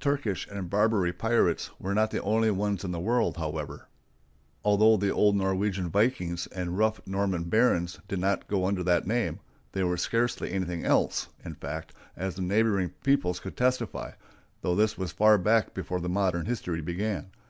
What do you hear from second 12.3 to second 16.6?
the neighboring peoples could testify, though this was far back before modern